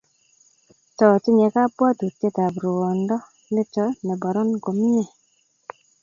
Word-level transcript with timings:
Tootinye 0.97 1.47
kabwotutietab 1.53 2.53
ruondo 2.63 3.17
nito 3.53 3.85
ne 4.05 4.13
boron 4.21 4.49
kurumve 4.63 5.03